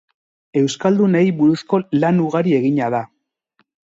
Euskaldunei 0.61 1.21
buruzko 1.41 1.81
lan 2.05 2.23
ugari 2.25 2.57
egina 2.63 2.87
da. 2.97 3.05